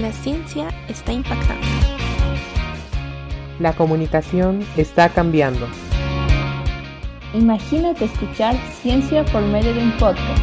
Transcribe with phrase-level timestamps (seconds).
[0.00, 1.66] La ciencia está impactando.
[3.58, 5.68] La comunicación está cambiando.
[7.34, 10.42] Imagínate escuchar ciencia por medio de un podcast.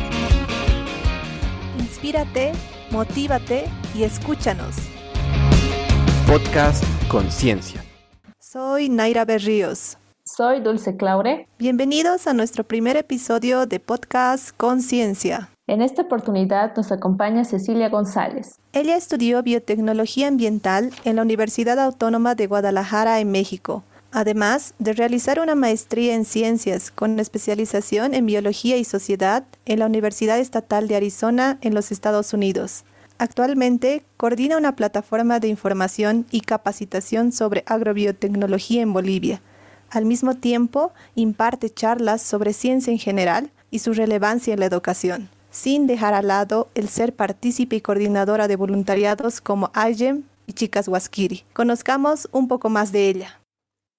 [1.80, 2.52] Inspírate,
[2.92, 3.66] motívate
[3.96, 4.76] y escúchanos.
[6.28, 7.84] Podcast Conciencia.
[8.38, 9.98] Soy Naira Berríos.
[10.24, 11.48] Soy Dulce Claure.
[11.58, 15.50] Bienvenidos a nuestro primer episodio de Podcast Conciencia.
[15.70, 18.58] En esta oportunidad nos acompaña Cecilia González.
[18.72, 25.42] Ella estudió biotecnología ambiental en la Universidad Autónoma de Guadalajara en México, además de realizar
[25.42, 30.96] una maestría en ciencias con especialización en biología y sociedad en la Universidad Estatal de
[30.96, 32.86] Arizona en los Estados Unidos.
[33.18, 39.42] Actualmente coordina una plataforma de información y capacitación sobre agrobiotecnología en Bolivia.
[39.90, 45.30] Al mismo tiempo, imparte charlas sobre ciencia en general y su relevancia en la educación
[45.58, 50.88] sin dejar al lado el ser partícipe y coordinadora de voluntariados como AYEM y Chicas
[50.88, 51.46] Huasquiri.
[51.54, 53.30] Conozcamos un poco más de ella.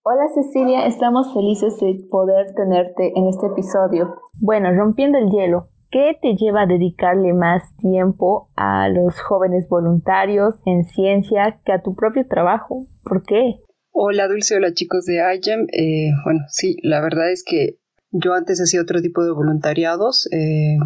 [0.04, 4.22] Hola Cecilia, estamos felices de poder tenerte en este episodio.
[4.40, 10.54] Bueno, rompiendo el hielo, ¿qué te lleva a dedicarle más tiempo a los jóvenes voluntarios
[10.64, 12.86] en ciencia que a tu propio trabajo?
[13.02, 13.56] ¿Por qué?
[13.90, 15.66] Hola Dulce, hola chicos de AYEM.
[15.72, 17.80] Eh, bueno, sí, la verdad es que
[18.12, 20.28] yo antes hacía otro tipo de voluntariados.
[20.32, 20.78] Eh,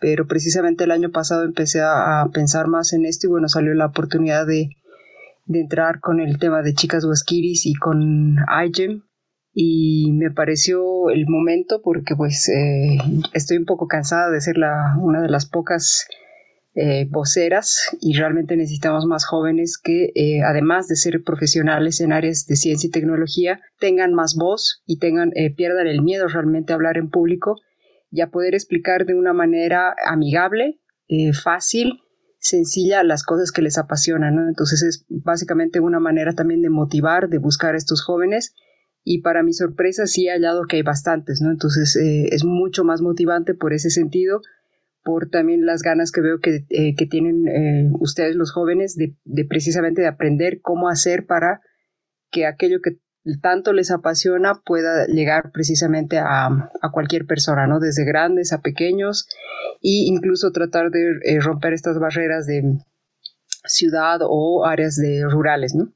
[0.00, 3.86] pero precisamente el año pasado empecé a, pensar más en esto y bueno, salió la
[3.86, 4.70] oportunidad de,
[5.48, 9.02] entrar con el tema de chicas huasquiris y con IGEM
[9.58, 12.98] y me pareció el momento porque pues eh,
[13.32, 16.08] estoy un poco cansada de ser la, una de las pocas
[16.74, 22.46] eh, voceras y realmente necesitamos más jóvenes que eh, además de ser profesionales en áreas
[22.46, 26.98] de ciencia y tecnología tengan más voz y tengan pierdan el miedo realmente a hablar
[26.98, 27.56] en público
[28.10, 32.00] y a poder explicar de una manera amigable, eh, fácil,
[32.38, 34.48] sencilla las cosas que les apasionan.
[34.48, 38.54] Entonces es básicamente una manera también de motivar, de buscar a estos jóvenes
[39.02, 41.50] y para mi sorpresa sí he hallado que hay bastantes, ¿no?
[41.50, 44.40] Entonces eh, es mucho más motivante por ese sentido,
[45.04, 49.44] por también las ganas que veo que, eh, que tienen ustedes los jóvenes de, de,
[49.44, 51.60] precisamente de aprender cómo hacer para
[52.32, 52.98] que aquello que
[53.40, 57.80] tanto les apasiona pueda llegar precisamente a, cualquier persona, ¿no?
[57.80, 59.28] Desde grandes a pequeños
[59.82, 62.78] e incluso tratar de eh, romper estas barreras de
[63.64, 65.92] ciudad o áreas de rurales, ¿no?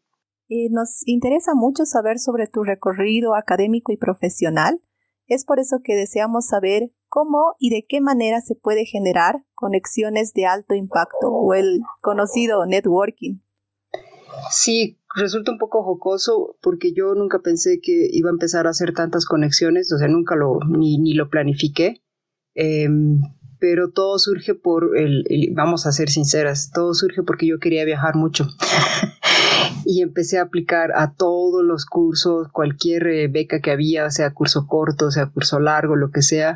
[0.71, 4.81] nos interesa mucho saber sobre tu recorrido académico y profesional.
[5.27, 10.33] Es por eso que deseamos saber cómo y de qué manera se puede generar conexiones
[10.33, 13.39] de alto impacto o el conocido networking.
[14.51, 18.93] Sí, resulta un poco jocoso porque yo nunca pensé que iba a empezar a hacer
[18.93, 22.03] tantas conexiones, o sea, nunca lo, ni, ni lo planifiqué.
[22.55, 23.21] Em,
[23.59, 28.17] pero todo surge por el, vamos a ser sinceras, todo surge porque yo quería viajar
[28.17, 28.47] mucho.
[29.85, 34.67] y empecé a aplicar a todos los cursos, cualquier eh, beca que había, sea curso
[34.67, 36.55] corto, sea curso largo, lo que sea,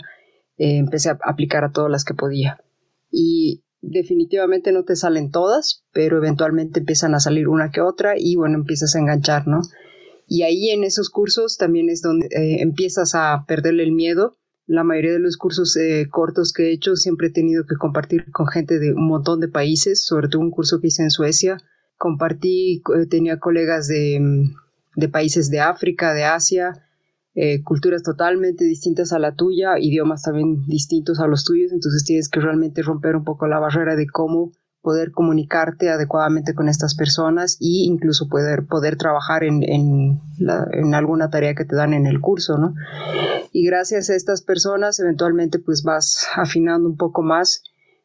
[0.56, 2.58] eh, empecé a aplicar a todas las que podía.
[3.10, 8.36] Y definitivamente no te salen todas, pero eventualmente empiezan a salir una que otra y
[8.36, 9.60] bueno, empiezas a enganchar, ¿no?
[10.26, 14.36] Y ahí en esos cursos también es donde eh, empiezas a perderle el miedo.
[14.66, 18.30] La mayoría de los cursos eh, cortos que he hecho siempre he tenido que compartir
[18.32, 21.58] con gente de un montón de países, sobre todo un curso que hice en Suecia.
[21.98, 24.18] Compartí, eh, tenía colegas de,
[24.96, 26.83] de países de África, de Asia,
[27.34, 32.28] eh, culturas totalmente distintas a la tuya, idiomas también distintos a los tuyos, entonces tienes
[32.28, 34.52] que realmente romper un poco la barrera de cómo
[34.84, 41.54] poder comunicarte adecuadamente con estas personas e incluso poder, poder trabajar en, en, alguna tarea
[41.54, 42.74] que te dan en el curso, ¿no?
[43.50, 47.62] Y gracias a estas personas eventualmente pues vas afinando un poco más.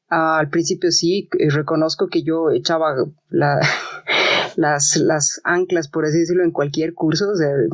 [0.07, 2.95] al principio sí, eh, reconozco que yo echaba
[3.29, 3.59] la,
[4.55, 7.25] las, las anclas, por así decirlo, en cualquier curso,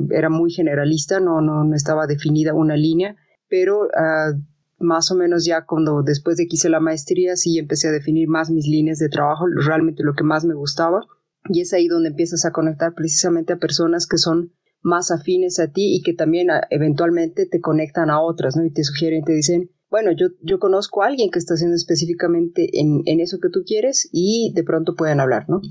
[0.09, 3.15] era muy generalista, no, no, no estaba definida una línea,
[3.49, 4.33] pero ah,
[4.79, 8.27] más o menos ya cuando después de que hice la maestría sí empecé a definir
[8.27, 11.01] más mis líneas de trabajo, realmente lo que más me gustaba,
[11.49, 14.51] y es ahí donde empiezas a conectar precisamente a personas que son
[14.81, 18.65] más afines a ti y que también ah, eventualmente te conectan a otras, ¿no?
[18.65, 22.79] Y te sugieren, te dicen, bueno, yo, yo conozco a alguien que está haciendo específicamente
[22.79, 25.61] en, en eso que tú quieres y de pronto pueden hablar, ¿no?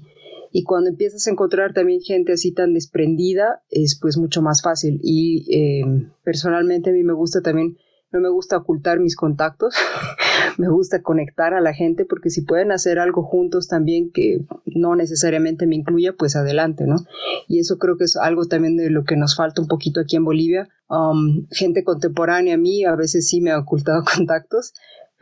[0.57, 5.01] Y cuando empiezas a encontrar también gente así tan desprendida es pues mucho más fácil
[5.03, 5.85] y eh,
[6.23, 7.77] personalmente a mí me gusta también
[8.13, 9.75] no me gusta ocultar mis contactos,
[10.59, 14.95] me gusta conectar a la gente porque si pueden hacer algo juntos también que no
[14.95, 16.95] necesariamente me incluya, pues adelante, ¿no?
[17.49, 20.15] Y eso creo que es algo también de lo que nos falta un poquito aquí
[20.15, 20.69] en Bolivia.
[20.89, 24.75] Um, gente contemporánea a mí a veces sí me ha ocultado contactos,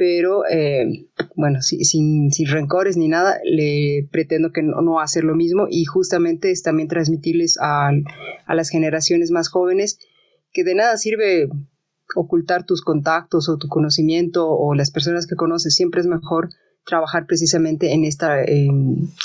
[0.02, 1.06] pero eh,
[1.36, 5.84] bueno, sin, sin, rencores ni nada, le pretendo que no, no hacer lo mismo y
[5.84, 7.90] justamente es también transmitirles a,
[8.44, 10.00] a las generaciones más jóvenes
[10.50, 11.48] que de nada sirve
[12.16, 16.48] ocultar tus contactos o tu conocimiento o las personas que conoces, siempre es mejor
[16.84, 18.38] trabajar precisamente en esta,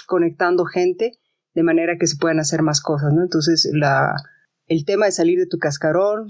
[0.06, 1.14] conectando gente
[1.56, 3.24] de manera que se puedan hacer más cosas, ¿no?
[3.24, 4.14] Entonces, la,
[4.68, 6.30] el tema de salir de tu cascarón,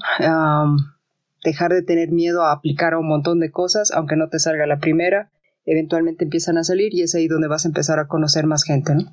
[1.43, 4.65] dejar de tener miedo a aplicar a un montón de cosas, aunque no te salga
[4.65, 5.31] la primera,
[5.65, 8.93] eventualmente empiezan a salir y es ahí donde vas a empezar a conocer más gente,
[8.95, 9.03] ¿no?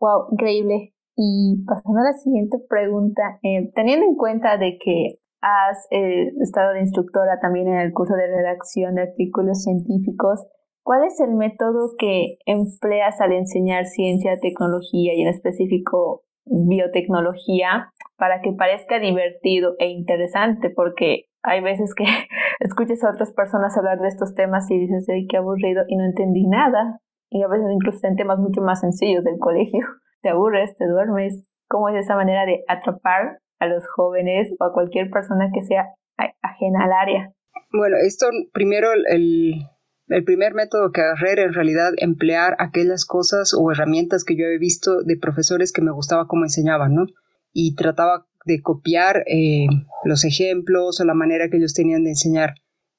[0.00, 0.94] Wow, increíble.
[1.16, 6.72] Y pasando a la siguiente pregunta, eh, teniendo en cuenta de que has eh, estado
[6.72, 10.46] de instructora también en el curso de redacción de artículos científicos,
[10.82, 18.40] ¿cuál es el método que empleas al enseñar ciencia, tecnología y en específico biotecnología para
[18.40, 20.70] que parezca divertido e interesante?
[20.70, 22.04] Porque hay veces que
[22.60, 25.84] escuchas a otras personas hablar de estos temas y dices, ¡ay, qué aburrido!
[25.88, 27.00] y no entendí nada.
[27.30, 29.86] Y a veces incluso en temas mucho más sencillos del colegio.
[30.22, 31.48] Te aburres, te duermes.
[31.66, 35.94] ¿Cómo es esa manera de atrapar a los jóvenes o a cualquier persona que sea
[36.42, 37.32] ajena al área?
[37.72, 39.66] Bueno, esto primero el,
[40.06, 44.44] el primer método que agarré era en realidad emplear aquellas cosas o herramientas que yo
[44.44, 47.06] había visto de profesores que me gustaba cómo enseñaban, ¿no?
[47.52, 49.66] Y trataba de copiar eh,
[50.04, 52.54] los ejemplos o la manera que ellos tenían de enseñar.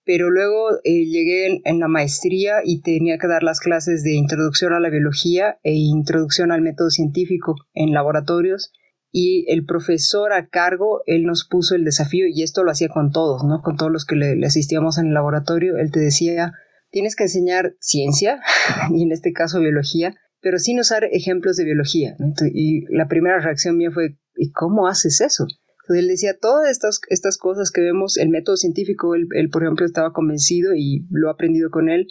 [0.05, 4.73] Pero luego eh, llegué en, la maestría y tenía que dar las clases de introducción
[4.73, 8.73] a la biología e introducción al método científico en laboratorios.
[9.11, 13.11] Y el profesor a cargo, él nos puso el desafío, y esto lo hacía con
[13.11, 13.61] todos, ¿no?
[13.61, 16.51] Con todos los que le, le asistíamos en el laboratorio, él te decía,
[16.89, 18.41] tienes que enseñar ciencia,
[18.91, 22.15] y en este caso biología, pero sin usar ejemplos de biología.
[22.53, 25.47] Y la primera reacción mía fue, ¿y cómo haces eso?
[25.83, 29.85] Entonces él decía, todas estas, estas cosas que vemos, el método científico, él, por ejemplo
[29.85, 32.07] estaba convencido y lo ha aprendido con él,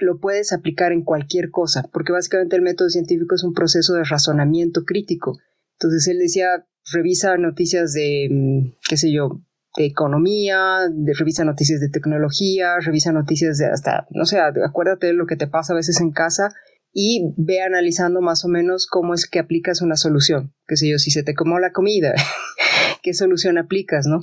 [0.00, 4.04] lo puedes aplicar en cualquier cosa, porque básicamente el método científico es un proceso de
[4.04, 5.38] razonamiento crítico.
[5.74, 9.40] Entonces él decía, revisa noticias de, mm, qué sé yo,
[9.76, 15.26] de economía, revisa noticias de tecnología, revisa noticias de hasta, no sé, acuérdate de lo
[15.26, 16.52] que te pasa a veces en casa
[16.92, 20.54] y ve analizando más o menos cómo es que aplicas una solución.
[20.66, 22.14] Qué sé yo, si se te comó la comida,
[23.02, 24.20] qué solución aplicas, ¿no?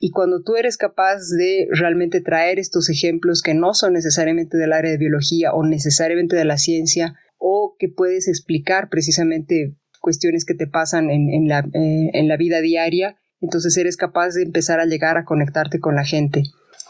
[0.00, 4.72] Y cuando tú eres capaz de realmente traer estos ejemplos que no son necesariamente del
[4.72, 10.54] área de biología o necesariamente de la ciencia, o que puedes explicar precisamente cuestiones que
[10.54, 14.86] te pasan en, la, eh, en la vida diaria, entonces eres capaz de empezar a
[14.86, 16.42] llegar a conectarte con la gente.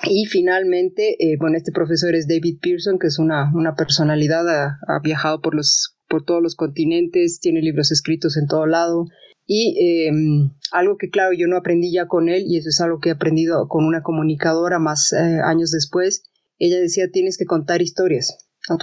[0.05, 4.99] Y finalmente, eh, bueno, este profesor es David Pearson, que es una, una personalidad, ha,
[5.03, 9.07] viajado por, los, por todos los continentes, tiene libros escritos en todo lado.
[9.47, 12.99] Y em, algo que, claro, yo no aprendí ya con él, y eso es algo
[13.01, 16.25] que he aprendido con una comunicadora más eh, años después,
[16.59, 18.37] ella decía, tienes que contar historias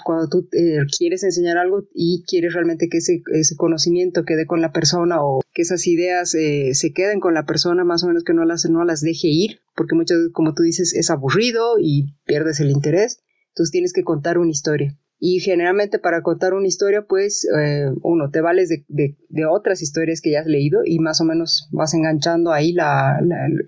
[0.04, 4.62] cuando tú eh, quieres enseñar algo y quieres realmente que ese, ese, conocimiento quede con
[4.62, 8.24] la persona o que esas ideas eh, se queden con la persona, más o menos
[8.24, 12.60] que no las, deje ir, porque muchas veces, como tú dices, es aburrido y pierdes
[12.60, 13.24] el interés.
[13.50, 14.98] Entonces tienes que contar una historia.
[15.22, 19.16] Y generalmente para contar una historia, pues eh, uno, te vales de,
[19.50, 23.20] otras historias que ya has leído y más o menos vas enganchando ahí la,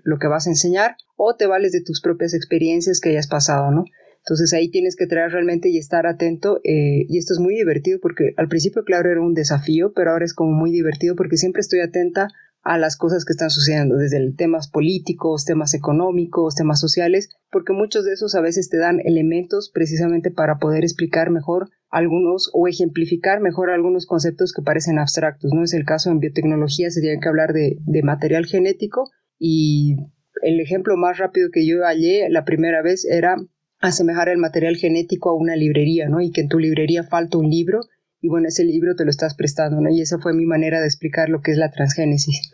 [0.04, 3.70] lo que vas a enseñar, o te vales de tus propias experiencias que hayas pasado,
[3.70, 3.84] ¿no?
[4.24, 6.60] Entonces ahí tienes que traer realmente y estar atento.
[6.64, 10.24] Eh, y esto es muy divertido porque al principio, claro, era un desafío, pero ahora
[10.24, 12.28] es como muy divertido porque siempre estoy atenta
[12.62, 18.04] a las cosas que están sucediendo, desde temas políticos, temas económicos, temas sociales, porque muchos
[18.04, 23.40] de esos a veces te dan elementos precisamente para poder explicar mejor algunos o ejemplificar
[23.40, 25.64] mejor algunos conceptos que parecen abstractos, ¿no?
[25.64, 29.10] Es el caso en biotecnología, se tiene que hablar de, de material genético
[29.40, 29.96] y
[30.42, 33.36] el ejemplo más rápido que yo hallé la primera vez era
[33.82, 36.20] asemejar el material genético a una librería, ¿no?
[36.20, 37.80] Y que en tu librería falta un libro
[38.22, 39.90] y bueno, ese libro te lo estás prestando, ¿no?
[39.90, 42.52] Y esa fue mi manera de explicar lo que es la transgénesis.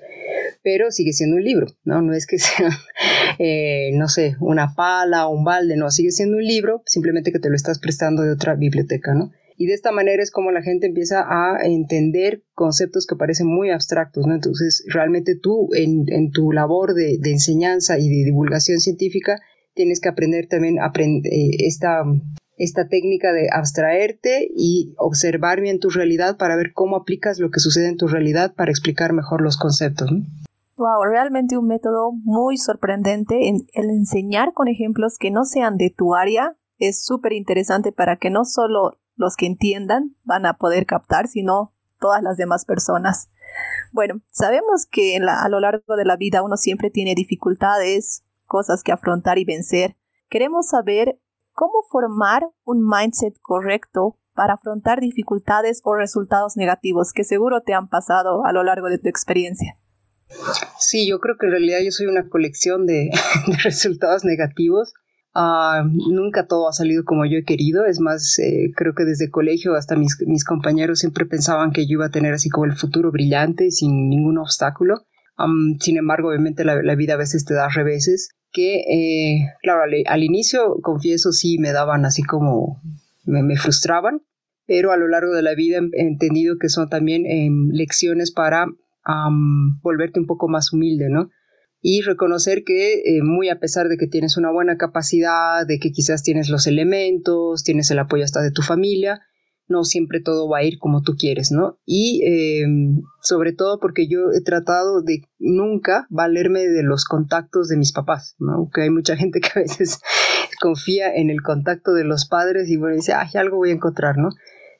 [0.63, 2.01] Pero sigue siendo un libro, ¿no?
[2.01, 2.71] No es que sea,
[3.39, 7.39] eh, no sé, una pala o un balde, no, sigue siendo un libro, simplemente que
[7.39, 9.31] te lo estás prestando de otra biblioteca, ¿no?
[9.59, 13.71] Y de esta manera es como la gente empieza a entender conceptos que parecen muy
[13.71, 14.35] abstractos, ¿no?
[14.35, 19.39] Entonces, realmente tú en, en tu labor de, de enseñanza y de divulgación científica
[19.79, 22.03] tienes que aprender también eh, esta,
[22.57, 27.61] esta técnica de abstraerte y observar bien tu realidad para ver cómo aplicas lo que
[27.61, 30.11] sucede en tu realidad para explicar mejor los conceptos.
[30.77, 33.47] Wow, realmente un método muy sorprendente.
[33.47, 38.17] En, el enseñar con ejemplos que no sean de tu área es súper interesante para
[38.17, 41.71] que no solo los que entiendan van a poder captar, sino
[42.01, 43.29] todas las demás personas.
[43.93, 48.91] Bueno, sabemos que a lo largo de la vida uno siempre tiene dificultades, cosas que
[48.91, 49.97] afrontar y vencer.
[50.29, 51.21] queremos saber
[51.53, 57.89] cómo formar un mindset correcto para afrontar dificultades o resultados negativos que seguro te han
[57.89, 59.77] pasado a lo largo de tu experiencia.
[60.79, 63.11] Sí, yo creo que en realidad yo soy una colección de,
[63.65, 64.95] resultados negativos.
[65.35, 67.87] Ah, nunca todo ha salido como yo he querido.
[67.87, 72.07] Es más, eh, creo que desde colegio hasta mis, compañeros siempre pensaban que yo iba
[72.07, 75.05] a tener así como el futuro brillante, sin ningún obstáculo.
[75.81, 80.77] Sin embargo, obviamente la, vida a veces te da reveses que, eh, claro, al, inicio,
[80.83, 82.83] confieso, sí me daban así como,
[83.25, 84.23] me frustraban,
[84.69, 88.67] pero a lo largo de la vida he entendido que son también em, lecciones para
[89.83, 91.31] volverte un poco más humilde, ¿no?
[91.81, 95.91] Y reconocer que eh, muy a pesar de que tienes una buena capacidad, de que
[95.91, 99.23] quizás tienes los elementos, tienes el apoyo hasta de tu familia,
[99.69, 101.79] no siempre todo va a ir como tú quieres, ¿no?
[101.85, 107.77] Y em, sobre todo porque yo he tratado de nunca valerme de los contactos de
[107.77, 108.71] mis papás, ¿no?
[108.73, 110.01] Que hay mucha gente que a veces
[110.61, 114.17] confía en el contacto de los padres y bueno, dice, ay, algo voy a encontrar,
[114.19, 114.31] ¿no?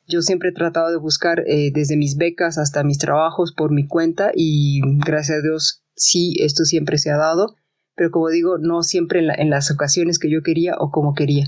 [0.07, 3.87] Yo siempre he tratado de buscar eh, desde mis becas hasta mis trabajos por mi
[3.87, 7.57] cuenta y gracias a Dios sí, esto siempre se ha dado,
[7.95, 11.47] pero como digo, no siempre en, las ocasiones que yo quería o como quería.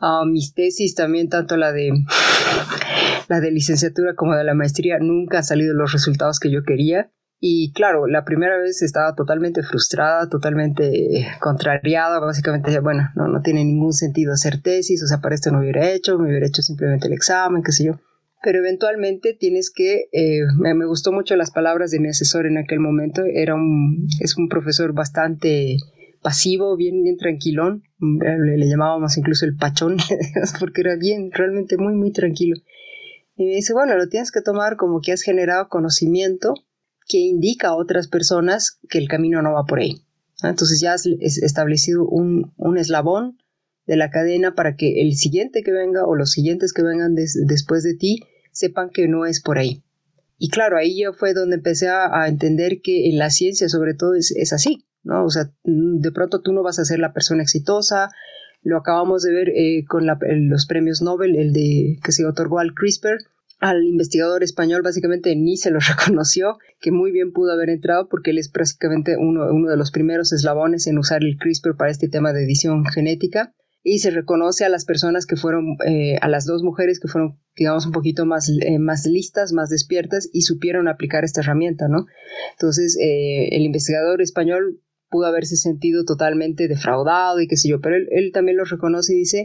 [0.00, 1.90] Ah, mis tesis también, tanto la de
[3.28, 7.10] la de licenciatura como de la maestría, nunca han salido los resultados que yo quería.
[7.40, 13.64] Y claro, la primera vez estaba totalmente frustrada, totalmente contrariada, básicamente, bueno, no, no tiene
[13.64, 17.06] ningún sentido hacer tesis, o sea, para esto no hubiera hecho, me hubiera hecho simplemente
[17.06, 18.00] el examen, qué sé yo.
[18.42, 22.56] Pero eventualmente tienes que, eh, me, me, gustó mucho las palabras de mi asesor en
[22.56, 25.76] aquel momento, era un, es un profesor bastante
[26.24, 29.98] pasivo, bien, bien tranquilón, le, le llamábamos incluso el pachón,
[30.58, 32.56] porque era bien, realmente muy, muy tranquilo.
[33.36, 36.54] Y me dice, bueno, lo tienes que tomar como que has generado conocimiento
[37.06, 40.02] que indica a otras personas que el camino no va por ahí.
[40.42, 43.38] Entonces ya has establecido un, eslabón
[43.86, 47.82] de la cadena para que el siguiente que venga o los siguientes que vengan después
[47.82, 49.82] de ti sepan que no es por ahí.
[50.38, 54.14] Y claro, ahí ya fue donde empecé a, entender que en la ciencia sobre todo
[54.14, 55.24] es, así, ¿no?
[55.24, 58.10] O sea, de pronto tú no vas a ser la persona exitosa,
[58.62, 62.74] lo acabamos de ver eh, con los premios Nobel, el de que se otorgó al
[62.74, 63.18] CRISPR,
[63.60, 68.30] al investigador español básicamente ni se lo reconoció, que muy bien pudo haber entrado porque
[68.30, 72.08] él es prácticamente uno, uno de los primeros eslabones en usar el CRISPR para este
[72.08, 73.54] tema de edición genética
[73.86, 77.38] y se reconoce a las personas que fueron, eh, a las dos mujeres que fueron,
[77.54, 82.06] digamos, un poquito más, eh, más listas, más despiertas y supieron aplicar esta herramienta, ¿no?
[82.52, 84.80] Entonces, eh, el investigador español
[85.14, 89.14] pudo haberse sentido totalmente defraudado y qué sé yo, pero él, él también lo reconoce
[89.14, 89.44] y dice,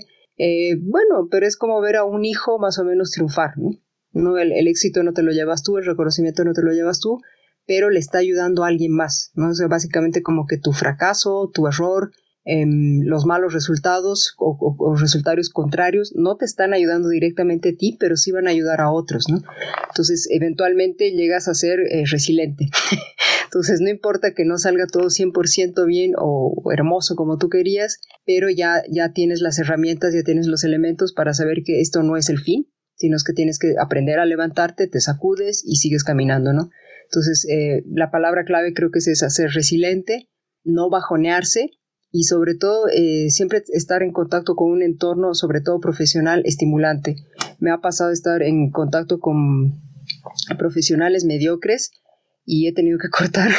[0.82, 3.72] bueno, pero es como ver a un hijo más o menos triunfar, ¿no?
[4.12, 7.20] No, el, éxito no te lo llevas tú, el reconocimiento no te lo llevas tú,
[7.68, 9.50] pero le está ayudando a alguien más, ¿no?
[9.52, 12.10] O básicamente como que tu fracaso, tu error,
[12.46, 18.16] em, los malos resultados o, resultados contrarios no te están ayudando directamente a ti, pero
[18.16, 19.44] sí van a ayudar a otros, ¿no?
[19.90, 22.70] Entonces, eventualmente llegas a ser eh, resiliente.
[23.50, 28.48] Entonces, no importa que no salga todo 100% bien o, hermoso como tú querías, pero
[28.52, 32.30] ya, ya tienes las herramientas, ya tienes los elementos para saber que esto no es
[32.30, 36.54] el fin, sino es que tienes que aprender a levantarte, te sacudes y sigues caminando,
[36.54, 36.70] ¿no?
[37.06, 40.30] Entonces, eh, la palabra clave creo que es esa, ser resiliente,
[40.64, 41.72] no bajonearse
[42.12, 47.16] y sobre todo eh, siempre estar en contacto con un entorno, sobre todo profesional, estimulante.
[47.58, 49.82] Me ha pasado estar en contacto con
[50.60, 51.90] profesionales mediocres
[52.50, 53.52] y he tenido que cortar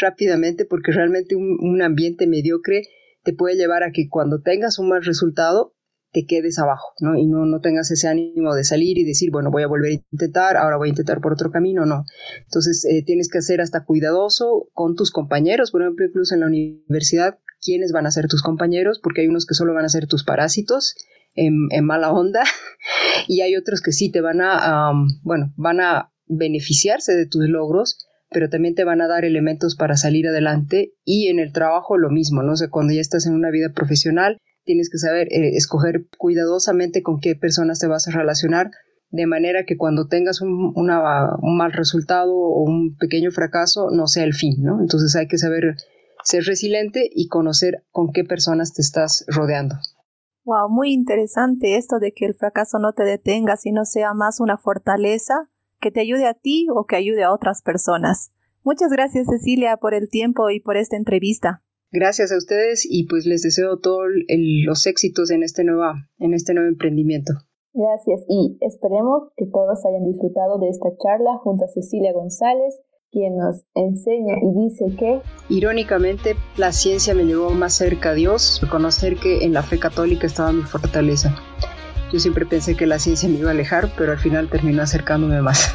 [0.00, 2.82] rápidamente porque realmente un, ambiente mediocre
[3.24, 5.74] te puede llevar a que cuando tengas un mal resultado
[6.12, 7.16] te quedes abajo, ¿no?
[7.16, 9.94] Y no, no tengas ese ánimo de salir y decir, bueno, voy a volver a
[9.94, 12.04] intentar, ahora voy a intentar por otro camino, no.
[12.44, 16.48] Entonces, eh, tienes que ser hasta cuidadoso con tus compañeros, por ejemplo, incluso en la
[16.48, 20.06] universidad, quiénes van a ser tus compañeros, porque hay unos que solo van a ser
[20.06, 20.96] tus parásitos
[21.34, 22.44] en, mala onda,
[23.26, 24.92] y hay otros que sí te van a,
[25.22, 27.98] bueno, van a beneficiarse de tus logros,
[28.30, 32.10] pero también te van a dar elementos para salir adelante y en el trabajo lo
[32.10, 32.52] mismo, ¿no?
[32.52, 37.02] O sea, cuando ya estás en una vida profesional, tienes que saber eh, escoger cuidadosamente
[37.02, 38.70] con qué personas te vas a relacionar,
[39.10, 44.32] de manera que cuando tengas un, mal resultado o un pequeño fracaso no sea el
[44.32, 44.80] fin, ¿no?
[44.80, 45.76] Entonces hay que saber
[46.24, 49.76] ser resiliente y conocer con qué personas te estás rodeando.
[50.44, 54.56] Wow, muy interesante esto de que el fracaso no te detenga, sino sea más una
[54.56, 55.51] fortaleza
[55.82, 58.30] que te ayude a ti o que ayude a otras personas.
[58.64, 61.62] Muchas gracias Cecilia por el tiempo y por esta entrevista.
[61.90, 66.54] Gracias a ustedes y pues les deseo todos los éxitos en este, nueva, en este
[66.54, 67.34] nuevo emprendimiento.
[67.74, 73.36] Gracias y esperemos que todos hayan disfrutado de esta charla junto a Cecilia González, quien
[73.36, 75.20] nos enseña y dice que...
[75.50, 80.26] Irónicamente, la ciencia me llevó más cerca a Dios, reconocer que en la fe católica
[80.26, 81.34] estaba mi fortaleza.
[82.12, 85.40] Yo siempre pensé que la ciencia me iba a alejar, pero al final terminó acercándome
[85.40, 85.74] más.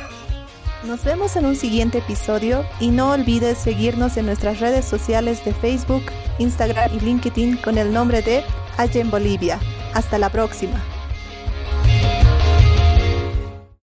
[0.86, 5.54] Nos vemos en un siguiente episodio y no olvides seguirnos en nuestras redes sociales de
[5.54, 6.04] Facebook,
[6.38, 8.44] Instagram y LinkedIn con el nombre de
[8.78, 9.60] Allen Bolivia.
[9.96, 10.80] Hasta la próxima.